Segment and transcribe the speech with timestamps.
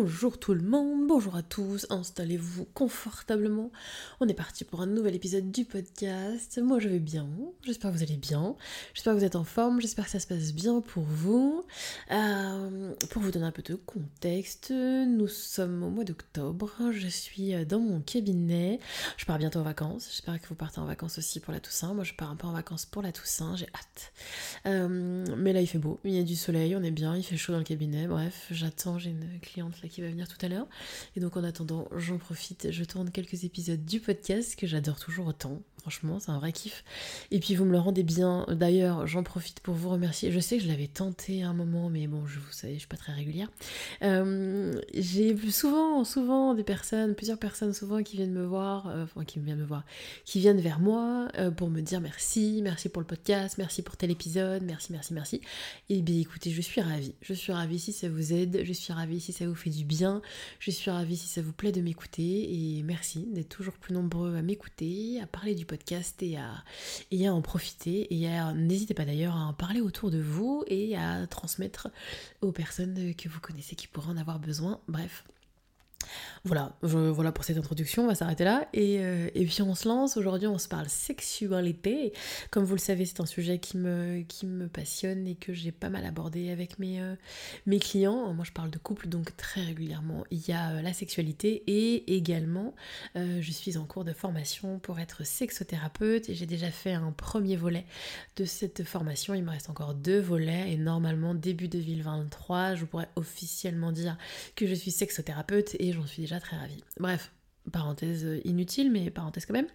[0.00, 3.72] Bonjour tout le monde, bonjour à tous, installez-vous confortablement.
[4.20, 6.60] On est parti pour un nouvel épisode du podcast.
[6.62, 7.28] Moi je vais bien,
[7.64, 8.54] j'espère que vous allez bien,
[8.94, 11.64] j'espère que vous êtes en forme, j'espère que ça se passe bien pour vous.
[12.12, 17.66] Euh, pour vous donner un peu de contexte, nous sommes au mois d'octobre, je suis
[17.66, 18.78] dans mon cabinet,
[19.16, 21.92] je pars bientôt en vacances, j'espère que vous partez en vacances aussi pour la Toussaint.
[21.92, 24.12] Moi je pars un peu en vacances pour la Toussaint, j'ai hâte.
[24.66, 27.24] Euh, mais là il fait beau, il y a du soleil, on est bien, il
[27.24, 30.44] fait chaud dans le cabinet, bref, j'attends, j'ai une cliente là qui va venir tout
[30.44, 30.66] à l'heure.
[31.16, 35.26] Et donc en attendant, j'en profite, je tourne quelques épisodes du podcast que j'adore toujours
[35.26, 35.62] autant.
[35.80, 36.84] Franchement, c'est un vrai kiff.
[37.30, 38.46] Et puis vous me le rendez bien.
[38.50, 40.32] D'ailleurs, j'en profite pour vous remercier.
[40.32, 42.80] Je sais que je l'avais tenté à un moment, mais bon, je vous savez, je
[42.80, 43.50] suis pas très régulière.
[44.02, 49.24] Euh, j'ai souvent, souvent des personnes, plusieurs personnes souvent qui viennent me voir, euh, enfin
[49.24, 49.84] qui viennent me voir,
[50.24, 53.96] qui viennent vers moi euh, pour me dire merci, merci pour le podcast, merci pour
[53.96, 55.40] tel épisode, merci, merci, merci.
[55.88, 57.14] Et bien écoutez, je suis ravie.
[57.22, 59.84] Je suis ravie si ça vous aide, je suis ravie si ça vous fait du
[59.84, 60.22] bien,
[60.58, 64.36] je suis ravie si ça vous plaît de m'écouter et merci d'être toujours plus nombreux
[64.36, 68.12] à m'écouter, à parler du podcast et à, en profiter.
[68.12, 71.88] Et n'hésitez pas d'ailleurs à en parler autour de vous et à transmettre
[72.40, 74.80] aux personnes que vous connaissez qui pourraient en avoir besoin.
[74.88, 75.24] Bref,
[76.44, 78.68] voilà, voilà pour cette introduction, on va s'arrêter là.
[78.72, 82.12] Et, euh, et, puis on se lance, aujourd'hui on se parle sexualité.
[82.50, 84.24] Comme vous le savez, c'est un sujet qui me,
[84.68, 87.14] passionne et que j'ai pas mal abordé avec mes, euh,
[87.66, 88.32] mes clients.
[88.32, 92.16] Moi je parle de couple, donc très régulièrement il y a euh, la sexualité et
[92.16, 92.74] également
[93.14, 97.56] je suis en cours de formation pour être sexothérapeute et j'ai déjà fait un premier
[97.56, 97.84] volet
[98.36, 99.34] de cette formation.
[99.34, 104.16] Il me reste encore deux volets et normalement début 2023 je pourrais officiellement dire
[104.54, 106.82] que je suis sexothérapeute et j'en suis déjà très ravie.
[106.98, 107.32] Bref,
[107.72, 109.68] parenthèse inutile, mais parenthèse quand même.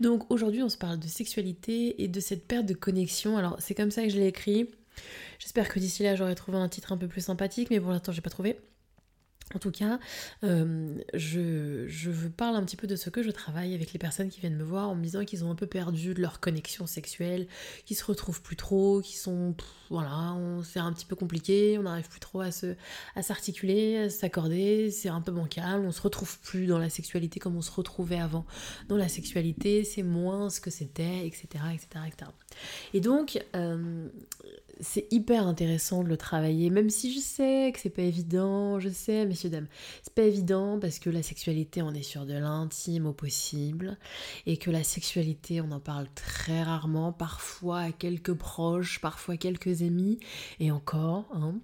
[0.00, 3.36] Donc aujourd'hui, on se parle de sexualité et de cette perte de connexion.
[3.36, 4.68] Alors c'est comme ça que je l'ai écrit.
[5.38, 8.12] J'espère que d'ici là, j'aurai trouvé un titre un peu plus sympathique, mais pour l'instant,
[8.12, 8.58] j'ai pas trouvé.
[9.54, 9.98] En tout cas,
[10.44, 14.28] euh, je, je, parle un petit peu de ce que je travaille avec les personnes
[14.28, 17.48] qui viennent me voir en me disant qu'ils ont un peu perdu leur connexion sexuelle,
[17.84, 19.56] qu'ils se retrouvent plus trop, qu'ils sont...
[19.88, 25.08] voilà, c'est un petit peu compliqué, on n'arrive plus trop à s'articuler, à s'accorder, c'est
[25.08, 28.46] un peu bancal, on se retrouve plus dans la sexualité comme on se retrouvait avant.
[28.88, 32.30] Dans la sexualité, c'est moins ce que c'était, etc., etc., etc.
[32.94, 34.08] Et donc, euh,
[34.80, 38.88] c'est hyper intéressant de le travailler, même si je sais que c'est pas évident, je
[38.88, 39.68] sais, messieurs, dames,
[40.02, 43.98] c'est pas évident parce que la sexualité, on est sur de l'intime au possible,
[44.46, 49.36] et que la sexualité, on en parle très rarement, parfois à quelques proches, parfois à
[49.36, 50.18] quelques amis,
[50.58, 51.54] et encore, hein.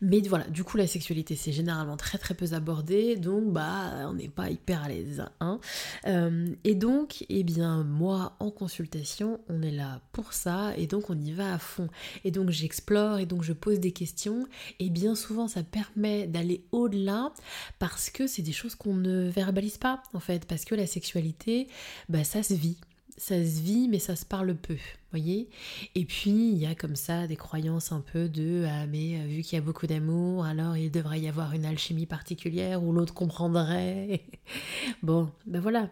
[0.00, 4.14] Mais voilà, du coup la sexualité c'est généralement très très peu abordé, donc bah on
[4.14, 5.24] n'est pas hyper à l'aise.
[5.40, 5.60] Hein.
[6.06, 11.10] Euh, et donc, eh bien moi en consultation, on est là pour ça, et donc
[11.10, 11.88] on y va à fond.
[12.24, 14.46] Et donc j'explore, et donc je pose des questions,
[14.78, 17.32] et bien souvent ça permet d'aller au-delà,
[17.78, 21.68] parce que c'est des choses qu'on ne verbalise pas en fait, parce que la sexualité,
[22.08, 22.76] bah ça se vit
[23.16, 24.76] ça se vit mais ça se parle peu,
[25.10, 25.48] voyez
[25.94, 29.26] Et puis il y a comme ça des croyances un peu de ah mais euh,
[29.26, 32.92] vu qu'il y a beaucoup d'amour, alors il devrait y avoir une alchimie particulière où
[32.92, 34.22] l'autre comprendrait.
[35.02, 35.90] bon, ben voilà,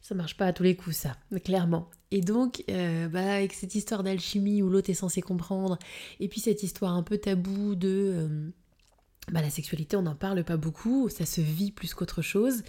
[0.00, 1.88] ça marche pas à tous les coups ça, clairement.
[2.10, 5.78] Et donc, euh, bah, avec cette histoire d'alchimie où l'autre est censé comprendre,
[6.20, 8.50] et puis cette histoire un peu taboue de euh,
[9.30, 12.62] bah, la sexualité, on n'en parle pas beaucoup, ça se vit plus qu'autre chose,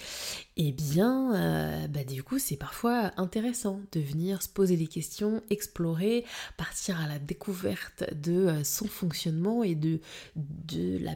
[0.56, 4.86] et eh bien, euh, bah, du coup, c'est parfois intéressant de venir se poser des
[4.86, 10.00] questions, explorer, partir à la découverte de euh, son fonctionnement et de,
[10.36, 11.16] de, la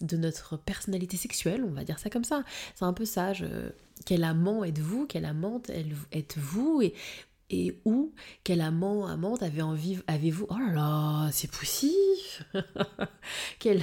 [0.00, 2.42] de notre personnalité sexuelle, on va dire ça comme ça.
[2.74, 3.32] C'est un peu ça,
[4.06, 5.70] quel amant êtes-vous, quelle amante
[6.12, 6.82] êtes-vous,
[7.50, 8.12] et où
[8.44, 12.44] quel amant, amante envie, avez-vous Oh là là, c'est poussif
[13.58, 13.80] quel,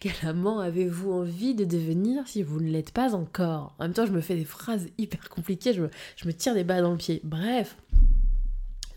[0.00, 3.74] quel amant avez-vous envie de devenir si vous ne l'êtes pas encore?
[3.78, 6.82] En même temps, je me fais des phrases hyper compliquées, je me, tire des balles
[6.82, 7.20] dans le pied.
[7.24, 7.76] Bref.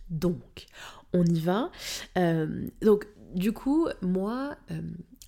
[0.09, 0.65] Donc,
[1.13, 1.71] on y va.
[2.17, 4.81] Euh, donc, du coup, moi, euh,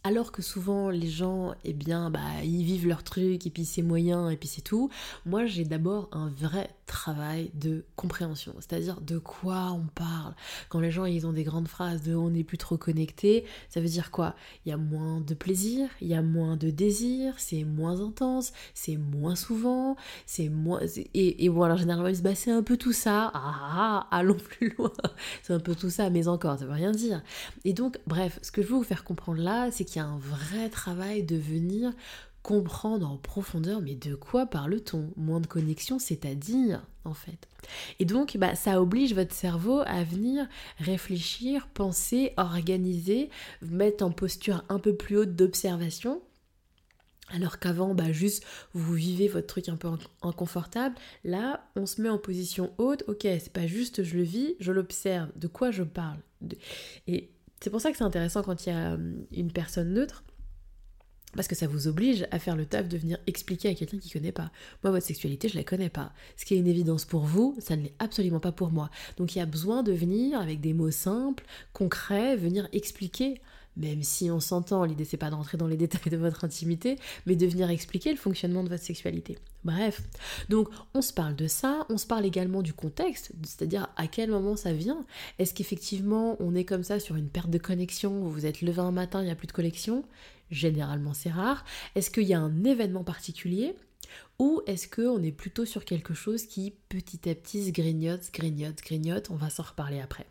[0.04, 3.82] alors que souvent les gens, eh bien, bah, ils vivent leur truc et puis c'est
[3.82, 4.90] moyen et puis c'est tout.
[5.26, 10.36] Moi, j'ai d'abord un vrai travail de compréhension, c'est-à-dire de quoi on parle.
[10.70, 13.80] Quand les gens ils ont des grandes phrases de on n'est plus trop connecté, ça
[13.80, 14.36] veut dire quoi?
[14.66, 18.54] Il y a moins de plaisir, il y a moins de désir, c'est moins intense,
[18.74, 19.96] c'est moins souvent,
[20.26, 20.82] c'est moins
[21.14, 23.32] et, et voilà généralement ils se bah, c'est un peu tout ça.
[23.34, 24.92] Ah, allons plus loin.
[25.42, 27.22] c'est un peu tout ça, mais encore ça veut rien dire.
[27.66, 30.08] Et donc bref, ce que je veux vous faire comprendre là, c'est qu'il y a
[30.08, 31.92] un vrai travail de venir
[32.44, 35.12] comprendre en profondeur, mais de quoi parle-t-on?
[35.16, 37.48] Moins de connexion, c'est-à-dire, en fait.
[38.00, 40.48] Et donc, bah, ça oblige votre cerveau à venir
[40.78, 43.30] réfléchir, penser, organiser,
[43.62, 46.22] mettre en posture un peu plus haute d'observation.
[47.30, 48.44] Alors qu'avant, bah, juste
[48.74, 49.90] vous vivez votre truc un peu
[50.22, 50.96] inconfortable.
[51.24, 53.04] Là, on se met en position haute.
[53.08, 55.30] Ok, c'est pas juste je le vis, je l'observe.
[55.38, 56.20] De quoi je parle?
[57.08, 57.32] Et
[57.62, 60.26] c'est pour ça que c'est intéressant quand il y a hum, une personne neutre
[61.36, 64.10] parce que ça vous oblige à faire le taf de venir expliquer à quelqu'un qui
[64.10, 64.52] ne connaît pas.
[64.84, 66.14] Moi, votre sexualité, je la connais pas.
[66.38, 68.90] Ce qui est une évidence pour vous, ça ne l'est absolument pas pour moi.
[69.18, 73.42] Donc il y a besoin de venir avec des mots simples, concrets, venir expliquer.
[73.76, 77.36] Même si on s'entend, l'idée c'est pas d'entrer dans les détails de votre intimité, mais
[77.36, 79.40] de venir expliquer le fonctionnement de votre sexualité.
[79.64, 80.04] Bref,
[80.50, 84.30] donc on se parle de ça, on se parle également du contexte, c'est-à-dire à quel
[84.30, 85.04] moment ça vient.
[85.40, 88.92] Est-ce qu'effectivement on est comme ça sur une perte de connexion, vous êtes levé un
[88.92, 90.04] matin, il n'y a plus de connexion
[90.54, 91.66] Généralement c'est rare.
[91.96, 93.74] Est-ce qu'il y a un événement particulier
[94.38, 98.80] ou est-ce qu'on est plutôt sur quelque chose qui petit à petit se grignote, grignote,
[98.84, 99.32] grignote?
[99.32, 100.28] On va s'en reparler après.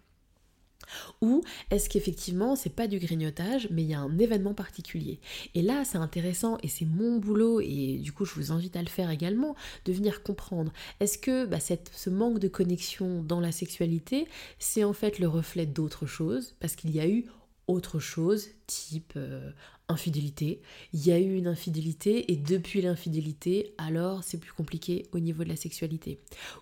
[1.22, 5.18] Ou est-ce qu'effectivement c'est pas du grignotage mais il y a un événement particulier?
[5.56, 8.82] Et là c'est intéressant et c'est mon boulot et du coup je vous invite à
[8.82, 13.50] le faire également, de venir comprendre est-ce que bah, ce manque de connexion dans la
[13.50, 14.28] sexualité
[14.60, 16.54] c'est en fait le reflet d'autre chose?
[16.60, 17.26] Parce qu'il y a eu
[17.68, 19.50] autre chose type euh,
[19.88, 20.60] infidélité.
[20.92, 25.44] Il y a eu une infidélité et depuis l'infidélité, alors c'est plus compliqué au niveau
[25.44, 26.18] de la sexualité.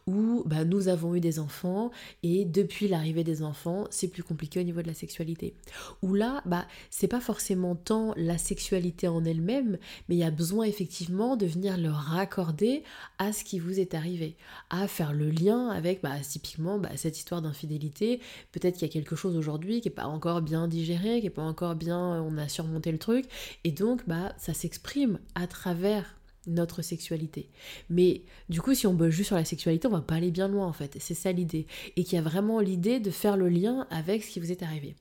[0.07, 1.91] Ou bah, nous avons eu des enfants
[2.23, 5.55] et depuis l'arrivée des enfants, c'est plus compliqué au niveau de la sexualité.
[6.03, 9.79] Ou là, bah, c'est pas forcément tant la sexualité en elle-même,
[10.09, 12.83] mais il y a besoin effectivement de venir le raccorder
[13.19, 14.37] à ce qui vous est arrivé,
[14.71, 18.21] à faire le lien avec bah, typiquement bah, cette histoire d'infidélité.
[18.53, 21.31] Peut-être qu'il y a quelque chose aujourd'hui qui n'est pas encore bien digéré, qui n'est
[21.31, 23.20] pas encore bien, on a surmonté le truc
[23.65, 27.51] et donc, bah, ça s'exprime à travers notre sexualité.
[27.89, 30.49] Mais du coup, si on bosse juste sur la sexualité, on va pas aller bien
[30.49, 30.97] loin en fait.
[30.99, 31.67] C'est ça l'idée.
[31.97, 34.63] Et qu'il y a vraiment l'idée de faire le lien avec ce qui vous est
[34.63, 34.97] arrivé.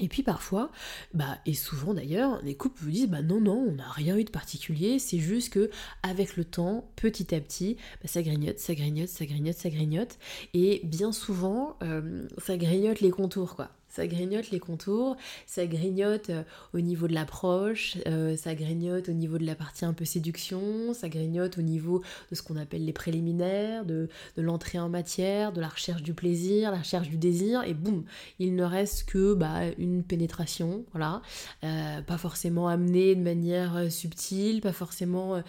[0.00, 0.72] Et puis parfois,
[1.12, 4.24] bah, et souvent d'ailleurs, les couples vous disent bah non non, on n'a rien eu
[4.24, 5.70] de particulier, c'est juste que
[6.02, 10.18] avec le temps, petit à petit, bah, ça grignote, ça grignote, ça grignote, ça grignote,
[10.52, 16.30] et bien souvent, euh, ça grignote les contours quoi ça grignote les contours, ça grignote
[16.30, 16.42] euh,
[16.72, 20.92] au niveau de l'approche, euh, ça grignote au niveau de la partie un peu séduction,
[20.92, 25.60] ça grignote au niveau de ce qu'on appelle les préliminaires, de, l'entrée en matière, de
[25.60, 28.04] la recherche du plaisir, la recherche du désir, et boum,
[28.40, 31.22] il ne reste que bah, une pénétration, voilà,
[31.62, 35.40] euh, pas forcément amenée de manière subtile, pas forcément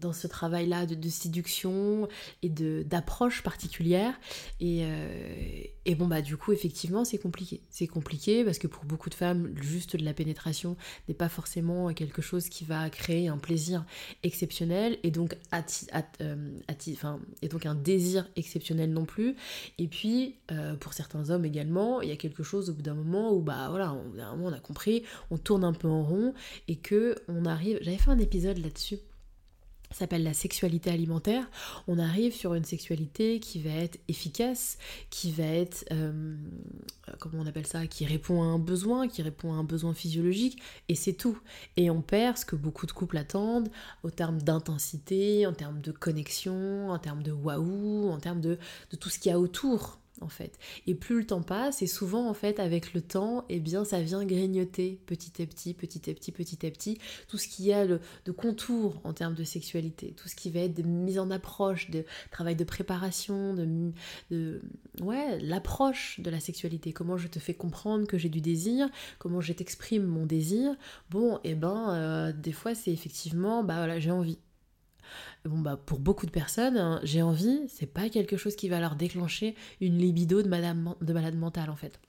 [0.00, 2.08] dans ce travail-là de, séduction
[2.42, 4.14] et d'approche particulière,
[4.60, 4.84] et,
[5.84, 9.14] et bon bah du coup effectivement c'est compliqué c'est compliqué parce que pour beaucoup de
[9.14, 10.76] femmes, juste de la pénétration
[11.08, 13.84] n'est pas forcément quelque chose qui va créer un plaisir
[14.22, 15.36] exceptionnel et donc,
[16.20, 16.58] euh,
[17.64, 19.36] un désir exceptionnel non plus.
[19.78, 22.94] Et puis, euh, pour certains hommes également, il y a quelque chose au bout d'un
[22.94, 26.34] moment où, bah voilà, on, on a compris, on tourne un peu en rond
[26.68, 27.78] et que on arrive.
[27.82, 28.98] J'avais fait un épisode là-dessus
[29.98, 31.44] s'appelle la sexualité alimentaire,
[31.88, 34.78] on arrive sur une sexualité qui va être efficace,
[35.10, 36.36] qui va être, euh,
[37.20, 40.60] comment on appelle ça, qui répond à un besoin, qui répond à un besoin physiologique,
[40.88, 41.38] et c'est tout.
[41.76, 43.70] Et on perd ce que beaucoup de couples attendent,
[44.02, 48.58] au terme d'intensité, en termes de connexion, en termes de waouh, en termes de,
[48.90, 50.58] de tout ce qu'il y a autour en fait.
[50.86, 54.00] Et plus le temps passe, et souvent en fait avec le temps, eh bien ça
[54.00, 57.86] vient grignoter petit à petit, petit à petit, petit à petit, tout ce qui a
[57.86, 61.30] de, de contours en termes de sexualité, tout ce qui va être de mise en
[61.30, 63.92] approche, de travail de préparation, de,
[64.30, 64.62] de
[65.00, 69.40] ouais, l'approche de la sexualité, comment je te fais comprendre que j'ai du désir, comment
[69.40, 70.74] je t'exprime mon désir.
[71.10, 74.38] Bon, et eh ben euh, des fois c'est effectivement, bah voilà, j'ai envie.
[75.44, 78.80] Bon bah pour beaucoup de personnes, hein, j'ai envie, c'est pas quelque chose qui va
[78.80, 82.00] leur déclencher une libido de, madame, de malade mentale en fait.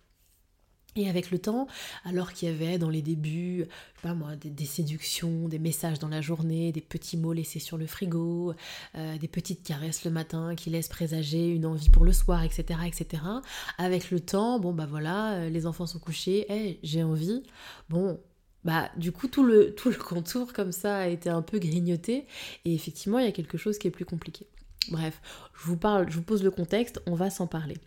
[0.98, 1.68] Et avec le temps,
[2.06, 3.66] alors qu'il y avait dans les débuts,
[4.02, 7.86] pas moi, des, séductions, des messages dans la journée, des petits mots laissés sur le
[7.86, 8.54] frigo,
[8.96, 12.80] euh, des petites caresses le matin qui laissent présager une envie pour le soir, etc.,
[12.88, 13.24] etc.
[13.78, 17.44] Avec le temps, bon bah voilà, euh, les enfants sont couchés, hey, j'ai envie.
[17.90, 18.18] Bon,
[18.66, 22.26] bah, du coup, tout le, tout le contour comme ça a été un peu grignoté.
[22.66, 24.48] Et effectivement, il y a quelque chose qui est plus compliqué.
[24.92, 25.22] Bref,
[25.60, 27.78] je vous parle, je vous pose le contexte, on va s'en parler.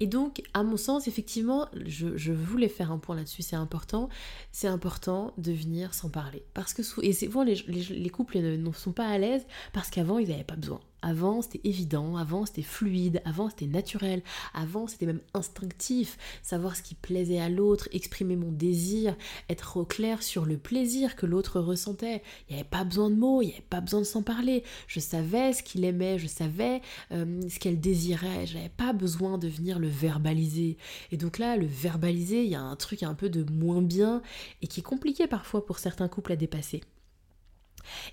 [0.00, 4.08] Et donc, à mon sens, effectivement, je, voulais faire un point là-dessus, c'est important.
[4.50, 6.44] C'est important de venir s'en parler.
[6.54, 10.28] Parce que, et souvent, les, les couples ne sont pas à l'aise parce qu'avant, ils
[10.28, 10.80] n'avaient pas besoin.
[11.02, 14.22] Avant, c'était évident, avant, c'était fluide, avant, c'était naturel,
[14.54, 19.16] avant, c'était même instinctif, savoir ce qui plaisait à l'autre, exprimer mon désir,
[19.48, 22.22] être au clair sur le plaisir que l'autre ressentait.
[22.48, 24.64] Il n'y avait pas besoin de mots, il n'y avait pas besoin de s'en parler.
[24.86, 29.38] Je savais ce qu'il aimait, je savais euh, ce qu'elle désirait, je n'avais pas besoin
[29.38, 30.76] de venir le verbaliser.
[31.12, 34.22] Et donc là, le verbaliser, il y a un truc un peu de moins bien
[34.62, 36.82] et qui est compliqué parfois pour certains couples à dépasser.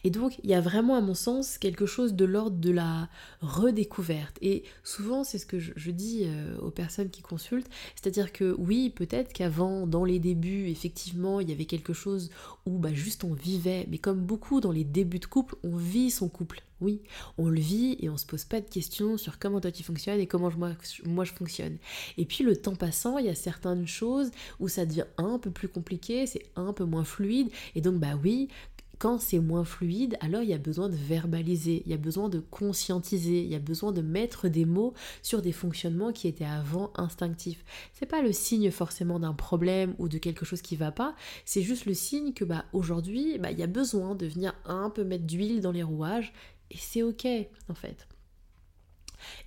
[0.04, 3.10] Et donc, il y a vraiment, à mon sens, quelque chose de l'ordre de la
[3.42, 4.38] redécouverte.
[4.42, 8.90] Et souvent, c'est ce que je, dis euh, aux personnes qui consultent, c'est-à-dire que oui,
[8.90, 12.30] peut-être qu'avant, dans les débuts, effectivement, il y avait quelque chose
[12.66, 16.12] où bah, juste on vivait, mais comme beaucoup dans les débuts de couple, on vit
[16.12, 16.62] son couple.
[16.80, 17.02] Oui,
[17.40, 20.20] on le vit et on se pose pas de questions sur comment toi tu fonctionnes
[20.20, 20.74] et comment moi,
[21.06, 21.78] moi je fonctionne.
[22.18, 25.50] Et puis le temps passant, il y a certaines choses où ça devient un peu
[25.50, 27.50] plus compliqué, c'est un peu moins fluide.
[27.74, 28.50] Et donc bah oui,
[29.00, 32.30] quand c'est moins fluide, alors il y a besoin de verbaliser, il y a besoin
[32.30, 36.46] de conscientiser, il y a besoin de mettre des mots sur des fonctionnements qui étaient
[36.46, 37.64] avant instinctifs.
[37.94, 41.62] C'est pas le signe forcément d'un problème ou de quelque chose qui va pas, c'est
[41.62, 45.04] juste le signe que bah aujourd'hui, bah, il y a besoin de venir un peu
[45.04, 46.34] mettre d'huile dans les rouages
[46.72, 47.28] et c'est ok
[47.70, 48.08] en fait.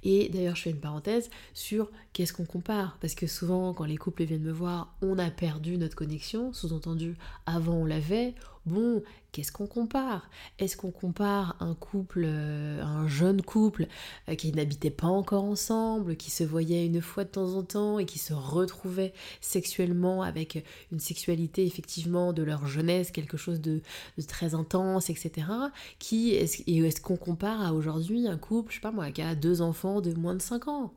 [0.02, 2.99] Et d'ailleurs, je fais une parenthèse sur qu'est-ce qu'on compare.
[3.00, 6.52] Parce que souvent, quand les couples viennent me voir, on a perdu notre connexion.
[6.52, 7.16] Sous-entendu,
[7.47, 8.35] avant on l'avait,
[8.66, 9.02] Bon,
[9.32, 10.28] qu'est-ce qu'on compare?
[10.58, 13.86] Est-ce qu'on compare un couple, euh, un jeune couple
[14.28, 17.98] euh, qui n'habitait pas encore ensemble, qui se voyait une fois de temps en temps
[17.98, 20.62] et qui se retrouvait sexuellement avec
[20.92, 23.80] une sexualité effectivement de leur jeunesse, quelque chose de,
[24.28, 25.46] très intense, etc.
[25.98, 29.34] Qui et est-ce qu'on compare à aujourd'hui un couple, je sais pas moi, qui a
[29.34, 30.92] deux enfants de moins de 5 ans?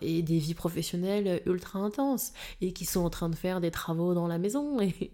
[0.00, 4.14] Et des vies professionnelles ultra intenses, et qui sont en train de faire des travaux
[4.14, 5.12] dans la maison, et,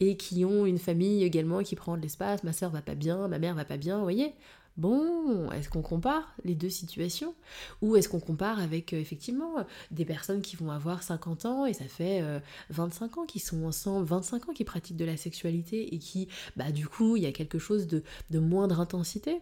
[0.00, 3.28] et qui ont une famille également qui prend de l'espace, ma soeur va pas bien,
[3.28, 4.34] ma mère va pas bien, vous voyez.
[4.78, 7.34] Bon, est-ce qu'on compare les deux situations?
[7.82, 9.56] Ou est-ce qu'on compare avec euh, effectivement
[9.90, 12.22] des personnes qui vont avoir 50 ans et ça fait
[12.70, 16.28] 25 euh, ans qu'ils sont ensemble, 25 ans qu'ils pratiquent de la sexualité et qui,
[16.56, 19.40] bah du coup, il y a quelque chose de, de moindre intensité?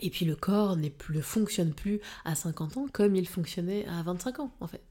[0.00, 0.88] Et puis le corps ne
[1.20, 4.82] fonctionne plus à 50 ans comme il fonctionnait à 25 ans en fait.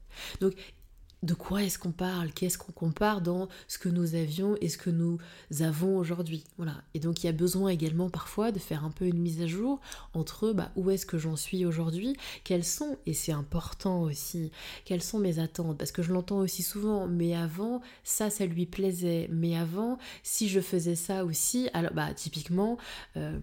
[1.24, 4.78] De quoi est-ce qu'on parle Qu'est-ce qu'on compare dans ce que nous avions et ce
[4.78, 5.18] que nous
[5.60, 6.82] avons aujourd'hui Voilà.
[6.94, 9.46] Et donc il y a besoin également parfois de faire un peu une mise à
[9.46, 9.80] jour
[10.12, 14.50] entre bah, où est-ce que j'en suis aujourd'hui, quelles sont, et c'est important aussi,
[14.84, 18.66] quelles sont mes attentes Parce que je l'entends aussi souvent, mais avant, ça, ça lui
[18.66, 19.28] plaisait.
[19.32, 22.76] Mais avant, si je faisais ça aussi, alors bah typiquement,
[23.16, 23.38] euh,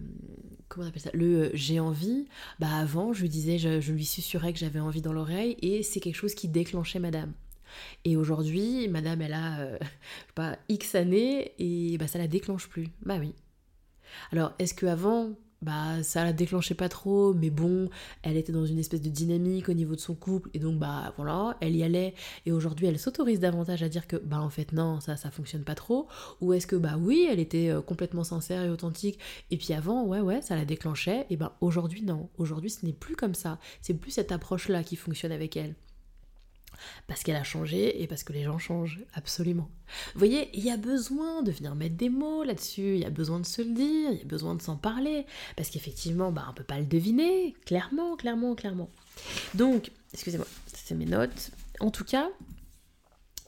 [0.68, 1.10] comment on appelle ça?
[1.14, 2.26] Le euh, j'ai envie,
[2.58, 6.00] bah avant, je lui disais, je, lui susurrais que j'avais envie dans l'oreille et c'est
[6.00, 7.32] quelque chose qui déclenchait madame.
[8.04, 9.78] Et aujourd'hui, madame, elle a, euh,
[10.34, 12.88] pas, X années et bah, ça la déclenche plus.
[13.04, 13.34] Bah oui.
[14.30, 15.30] Alors, est-ce qu'avant,
[15.62, 17.88] bah ça la déclenchait pas trop, mais bon,
[18.22, 21.14] elle était dans une espèce de dynamique au niveau de son couple, et donc bah
[21.16, 22.14] voilà, elle y allait,
[22.46, 25.64] et aujourd'hui elle s'autorise davantage à dire que bah en fait non, ça ça fonctionne
[25.64, 26.08] pas trop,
[26.40, 29.18] ou est-ce que bah oui, elle était euh, complètement sincère et authentique,
[29.50, 32.92] et puis avant, ouais ouais, ça la déclenchait, et bah aujourd'hui non, aujourd'hui ce n'est
[32.92, 35.74] plus comme ça, c'est plus cette approche-là qui fonctionne avec elle
[37.06, 39.68] parce qu'elle a changé et parce que les gens changent, absolument.
[40.14, 43.10] Vous voyez, il y a besoin de venir mettre des mots là-dessus, il y a
[43.10, 45.26] besoin de se le dire, il y a besoin de s'en parler,
[45.56, 48.90] parce qu'effectivement, bah, on peut pas le deviner, clairement, clairement, clairement.
[49.54, 51.50] Donc, excusez-moi, c'est mes notes.
[51.80, 52.30] En tout cas,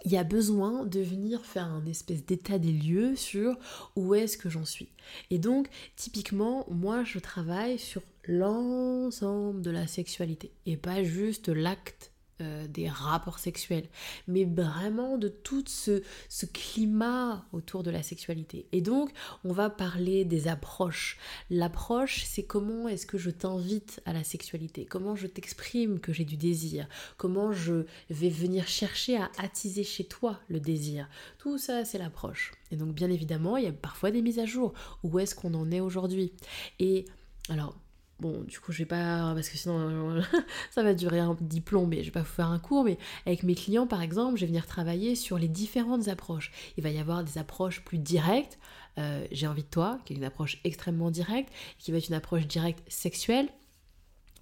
[0.04, 3.57] il y a besoin de venir faire un espèce d'état des lieux sur
[3.97, 4.90] où est-ce que j'en suis.
[5.31, 12.12] Et donc, typiquement, moi, je travaille sur l'ensemble de la sexualité et pas juste l'acte
[12.41, 13.88] euh, des rapports sexuels,
[14.26, 18.67] mais vraiment de tout ce, ce, climat autour de la sexualité.
[18.73, 19.11] Et donc,
[19.45, 21.19] on va parler des approches.
[21.49, 26.25] L'approche, c'est comment est-ce que je t'invite à la sexualité, comment je t'exprime que j'ai
[26.25, 26.88] du désir,
[27.19, 31.09] comment je vais venir chercher à attiser chez toi le désir?
[31.38, 32.53] Tout ça, c'est l'approche.
[32.73, 34.75] Et donc, bien évidemment, il y a parfois des mises à jour.
[35.05, 36.33] Où est-ce qu'on en est aujourd'hui?
[36.81, 37.05] Et
[37.49, 37.76] alors,
[38.21, 40.23] Bon, du coup, je vais pas, parce que sinon
[40.71, 43.42] ça va durer un diplôme, mais je vais pas vous faire un cours, mais avec
[43.42, 46.52] mes clients, par exemple, je vais venir travailler sur les différentes approches.
[46.76, 48.59] Il va y avoir des approches plus directes,
[48.99, 52.14] euh, j'ai envie de toi, qui est une approche extrêmement directe, qui va être une
[52.14, 53.49] approche directe sexuelle,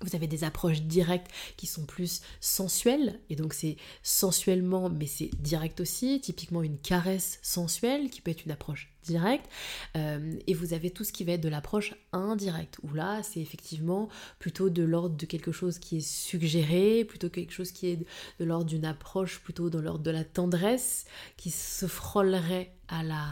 [0.02, 5.30] Vous avez des approches directes qui sont plus sensuelles, et donc c'est sensuellement, mais c'est
[5.40, 9.48] direct aussi, typiquement une caresse sensuelle qui peut être une approche directe,
[9.96, 13.40] euh, et vous avez tout ce qui va être de l'approche indirecte, où là c'est
[13.40, 17.96] effectivement plutôt de l'ordre de quelque chose qui est suggéré, plutôt quelque chose qui est
[18.38, 21.06] de l'ordre d'une approche plutôt dans l'ordre de la tendresse,
[21.36, 23.26] qui se frôlerait à la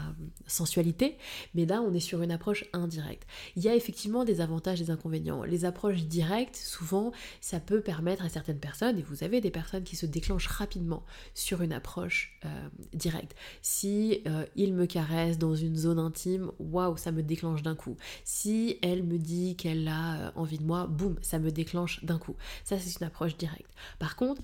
[0.47, 1.17] sensualité,
[1.53, 3.27] mais là on est sur une approche indirecte.
[3.55, 5.43] Il y a effectivement des avantages et des inconvénients.
[5.43, 7.11] Les approches directes, souvent,
[7.41, 11.03] ça peut permettre à certaines personnes, et vous avez des personnes qui se déclenchent rapidement
[11.35, 13.35] sur une approche euh, directe.
[13.61, 17.97] Si euh, il me caresse dans zone intime, waouh, ça me déclenche d'un coup.
[18.23, 22.17] Si elle me dit qu'elle a euh, envie de moi, boum, ça me déclenche d'un
[22.17, 22.35] coup.
[22.63, 23.71] Ça c'est une approche directe.
[23.99, 24.41] Par contre,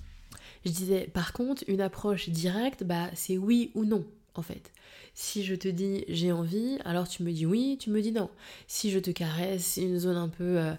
[0.66, 4.06] je disais, par contre, une approche directe, bah, c'est oui ou non,
[4.36, 4.72] en fait.
[5.14, 8.30] Si je te dis j'ai envie, alors tu me dis oui, tu me dis non.
[8.68, 10.74] Si je te caresse une zone un peu euh,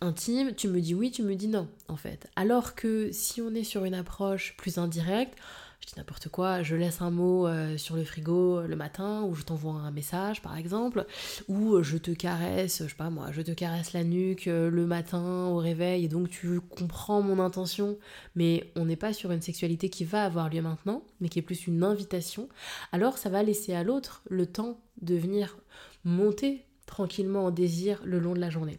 [0.00, 2.28] intime, tu me dis oui, tu me dis non, en fait.
[2.36, 5.36] Alors que si on est sur une approche plus indirecte,
[5.82, 9.34] je dis n'importe quoi, je laisse un mot euh, sur le frigo le matin, ou
[9.34, 11.06] je t'envoie un message par exemple,
[11.48, 14.86] ou je te caresse, je sais pas moi, je te caresse la nuque euh, le
[14.86, 17.98] matin au réveil, et donc tu comprends mon intention,
[18.36, 21.42] mais on n'est pas sur une sexualité qui va avoir lieu maintenant, mais qui est
[21.42, 22.48] plus une invitation,
[22.92, 25.58] alors ça va laisser à l'autre le temps de venir
[26.04, 28.78] monter tranquillement en désir le long de la journée.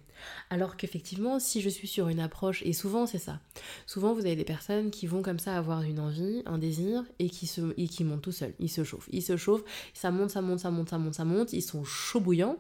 [0.52, 3.40] Alors qu'effectivement, si je suis sur une approche, et souvent c'est ça,
[3.88, 7.32] souvent vous avez des personnes qui vont comme ça avoir une envie, un désir, et
[7.32, 9.64] qui, se, et qui montent tout seuls, ils se chauffent, ils se chauffent,
[9.96, 12.60] ça monte, ça monte, ça monte, ça monte, ça monte, ils sont chauds bouillants,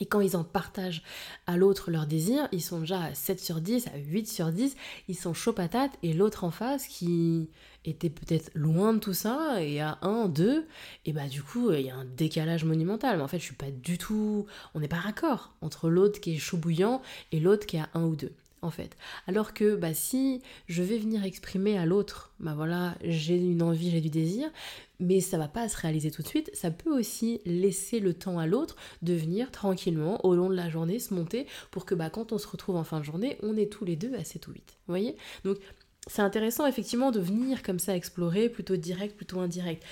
[0.00, 1.02] et quand ils en partagent
[1.46, 4.76] à l'autre leur désir, ils sont déjà à 7 sur 10, à 8 sur 10,
[5.08, 7.50] ils sont chauds patates, et l'autre en face qui
[7.88, 10.66] était peut-être loin de tout ça, et à 1, 2,
[11.06, 13.16] et bah du coup, il y a un décalage monumental.
[13.16, 14.46] Mais en fait, je suis pas du tout.
[14.74, 17.02] On n'est pas raccord entre l'autre qui est chaud bouillant
[17.32, 18.96] et l'autre qui est à 1 ou 2 en fait.
[19.26, 23.90] Alors que bah, si je vais venir exprimer à l'autre, bah voilà, j'ai une envie,
[23.90, 24.50] j'ai du désir,
[25.00, 28.38] mais ça va pas se réaliser tout de suite, ça peut aussi laisser le temps
[28.38, 32.10] à l'autre de venir tranquillement au long de la journée se monter pour que bah,
[32.10, 34.48] quand on se retrouve en fin de journée, on est tous les deux à 7
[34.48, 34.62] ou 8.
[34.86, 35.16] Vous voyez?
[35.44, 35.58] Donc
[36.08, 39.84] c'est intéressant effectivement de venir comme ça explorer, plutôt direct, plutôt indirect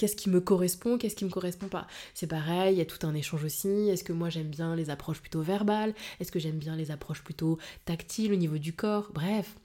[0.00, 1.86] qu'est-ce qui me correspond, qu'est-ce qui me correspond pas?
[2.14, 3.68] C'est pareil, il y a tout un échange aussi.
[3.68, 5.92] Est-ce que moi j'aime bien les approches plutôt verbales?
[6.20, 9.10] Est-ce que j'aime bien les approches plutôt tactiles au niveau du corps?
[9.12, 9.56] Bref,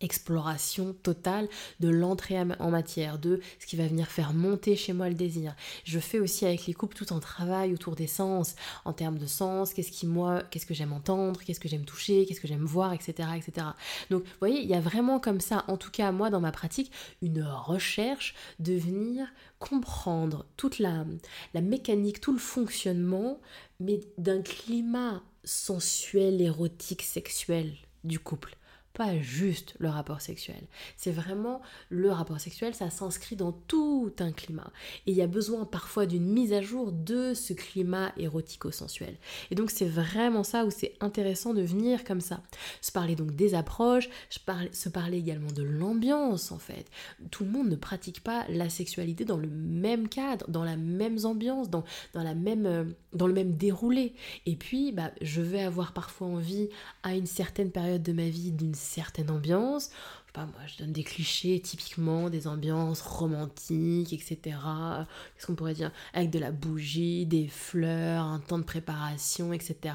[0.00, 1.48] exploration totale
[1.80, 5.54] de l'entrée en matière, de ce qui va venir faire monter chez moi le désir.
[5.84, 8.54] Je fais aussi avec les couples tout un travail autour des sens,
[8.84, 12.26] en termes de sens, qu'est-ce qui moi, qu'est-ce que j'aime entendre, qu'est-ce que j'aime toucher,
[12.26, 13.68] qu'est-ce que j'aime voir, etc., etc.
[14.10, 16.52] Donc, vous voyez, il y a vraiment comme ça, en tout cas moi dans ma
[16.52, 19.26] pratique, une recherche de venir
[19.58, 21.06] comprendre toute la,
[21.54, 23.40] la mécanique, tout le fonctionnement,
[23.80, 27.72] mais d'un climat sensuel, érotique, sexuel
[28.04, 28.56] du couple
[28.96, 30.62] pas juste le rapport sexuel.
[30.96, 34.72] C'est vraiment le rapport sexuel, ça s'inscrit dans tout un climat.
[35.06, 39.14] Et il y a besoin parfois d'une mise à jour de ce climat érotico-sensuel.
[39.50, 42.40] Et donc c'est vraiment ça où c'est intéressant de venir comme ça.
[42.80, 46.86] Se parler donc des approches, se parler également de l'ambiance en fait.
[47.30, 51.18] Tout le monde ne pratique pas la sexualité dans le même cadre, dans la même
[51.24, 54.14] ambiance, dans, dans, la même, euh, dans le même déroulé.
[54.46, 56.70] Et puis bah, je vais avoir parfois envie
[57.02, 59.90] à une certaine période de ma vie d'une certaine ambiance.
[60.32, 64.38] Pas, moi, je donne des clichés, typiquement des ambiances romantiques, etc.
[64.44, 65.92] Qu'est-ce qu'on pourrait dire?
[66.12, 69.94] Avec de la bougie, des fleurs, un temps de préparation, etc.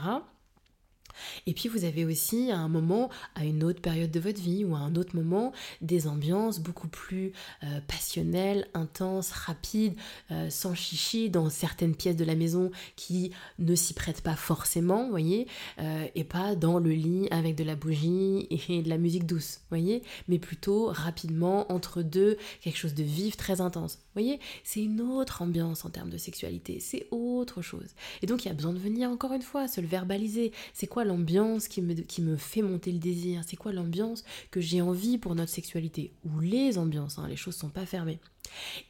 [1.48, 4.66] Et puis vous avez aussi à un moment, à une autre période de votre vie
[4.66, 7.32] ou à un autre moment, des ambiances beaucoup plus
[7.64, 9.96] euh, passionnelles, intenses, rapides,
[10.32, 15.10] euh, sans chichi dans certaines pièces de la maison qui ne s'y prêtent pas forcément,
[15.10, 15.48] voyez,
[15.80, 19.62] euh, et pas dans le lit avec de la bougie et de la musique douce,
[19.70, 24.00] voyez, mais plutôt rapidement entre deux, quelque chose de vif, très intense.
[24.14, 27.90] voyez, c'est une autre ambiance en termes de sexualité, c'est autre chose.
[28.22, 30.52] Et donc il y a besoin de venir encore une fois, se le verbaliser.
[30.74, 33.42] C'est quoi l'ambiance qui me, qui me fait monter le désir?
[33.46, 36.14] C'est quoi l'ambiance que j'ai envie pour notre sexualité?
[36.26, 38.20] Ou les ambiances, hein, les choses sont pas fermées.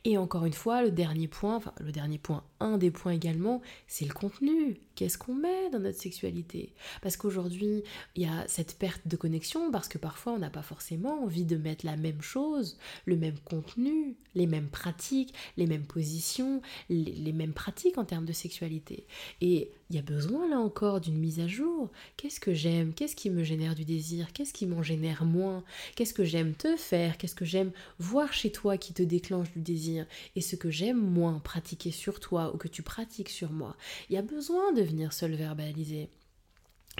[0.05, 3.61] Et encore une fois, le dernier point, enfin le dernier point, un des points également,
[3.87, 4.79] c'est le contenu.
[4.95, 6.73] Qu'est-ce qu'on met dans notre sexualité?
[7.01, 7.83] Parce qu'aujourd'hui,
[8.15, 11.45] il y a cette perte de connexion parce que parfois on n'a pas forcément envie
[11.45, 17.03] de mettre la même chose, le même contenu, les mêmes pratiques, les mêmes positions, les,
[17.03, 19.05] les mêmes pratiques en termes de sexualité.
[19.41, 21.89] Et il y a besoin là encore d'une mise à jour.
[22.15, 22.93] Qu'est-ce que j'aime?
[22.93, 24.31] Qu'est-ce qui me génère du désir?
[24.31, 25.65] Qu'est-ce qui m'en génère moins?
[25.95, 27.17] Qu'est-ce que j'aime te faire?
[27.17, 30.05] Qu'est-ce que j'aime voir chez toi qui te déclenche du désir?
[30.37, 33.75] Et ce que j'aime moins pratiquer sur toi ou que tu pratiques sur moi.
[34.09, 36.09] Il y a besoin de venir se le verbaliser.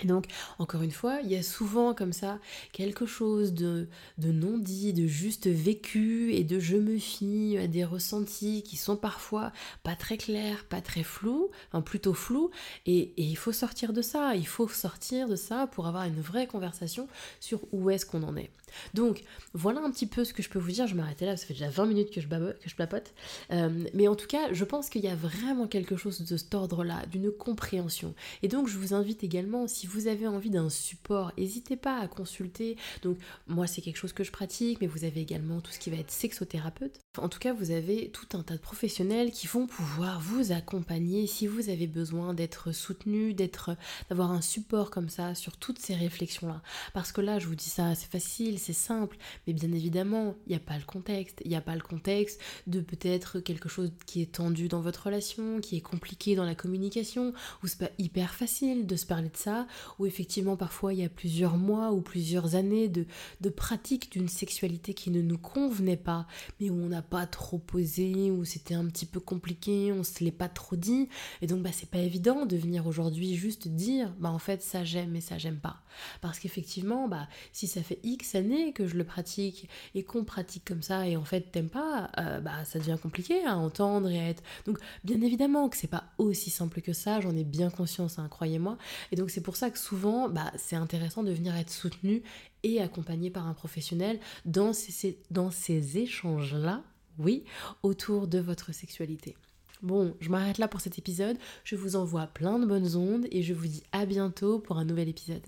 [0.04, 0.26] Donc,
[0.58, 2.38] encore une fois, il y a souvent comme ça
[2.72, 7.66] quelque chose de, de non dit, de juste vécu et de je me fie à
[7.66, 9.52] des ressentis qui sont parfois
[9.82, 12.50] pas très clairs, pas très flous, enfin plutôt flous,
[12.86, 16.46] et il faut sortir de ça, il faut sortir de ça pour avoir une vraie
[16.46, 17.06] conversation
[17.38, 18.50] sur où est-ce qu'on en est.
[18.94, 19.22] Donc
[19.54, 21.54] voilà un petit peu ce que je peux vous dire, je m'arrêtais là, ça fait
[21.54, 23.12] déjà 20 minutes que je, que je plapote,
[23.50, 26.54] euh, mais en tout cas je pense qu'il y a vraiment quelque chose de cet
[26.54, 28.14] ordre-là, d'une compréhension.
[28.42, 32.08] Et donc je vous invite également, si vous avez envie d'un support, n'hésitez pas à
[32.08, 32.76] consulter.
[33.02, 35.90] Donc moi c'est quelque chose que je pratique, mais vous avez également tout ce qui
[35.90, 37.00] va être sexothérapeute.
[37.18, 41.26] En tout cas vous avez tout un tas de professionnels qui vont pouvoir vous accompagner
[41.26, 46.62] si vous avez besoin d'être soutenu, d'avoir un support comme ça sur toutes ces réflexions-là.
[46.94, 50.50] Parce que là je vous dis ça, c'est facile, c'est simple, mais bien évidemment, il
[50.50, 51.40] n'y a pas le contexte.
[51.44, 55.06] Il n'y a pas le contexte de peut-être quelque chose qui est tendu dans votre
[55.06, 59.28] relation, qui est compliqué dans la communication, ou c'est pas hyper facile de se parler
[59.28, 59.66] de ça,
[59.98, 63.06] ou effectivement parfois il y a plusieurs mois ou plusieurs années de,
[63.40, 66.26] de pratique d'une sexualité qui ne nous convenait pas,
[66.60, 70.22] mais où on n'a pas trop posé, où c'était un petit peu compliqué, on se
[70.22, 71.08] l'est pas trop dit,
[71.40, 74.84] et donc bah c'est pas évident de venir aujourd'hui juste dire bah en fait ça
[74.84, 75.82] j'aime et ça j'aime pas.
[76.20, 78.34] Parce qu'effectivement, bah si ça fait X
[78.74, 82.40] que je le pratique et qu'on pratique comme ça et en fait t'aimes pas, euh,
[82.40, 84.42] bah ça devient compliqué à entendre et à être.
[84.66, 88.28] Donc bien évidemment que c'est pas aussi simple que ça, j'en ai bien conscience, hein,
[88.28, 88.78] croyez-moi.
[89.10, 92.22] Et donc c'est pour ça que souvent, bah c'est intéressant de venir être soutenu
[92.62, 96.82] et accompagné par un professionnel dans ces, dans ces échanges-là,
[97.18, 97.44] oui,
[97.82, 99.36] autour de votre sexualité.
[99.82, 101.36] Bon, je m'arrête là pour cet épisode.
[101.64, 104.84] Je vous envoie plein de bonnes ondes et je vous dis à bientôt pour un
[104.84, 105.42] nouvel épisode.